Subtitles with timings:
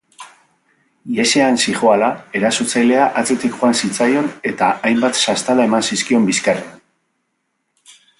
[1.15, 2.07] Ihesean zihoala,
[2.39, 6.73] erasotzailea atzetik joan zitzaion eta hainbat sastada eman zizkion bizkarrean.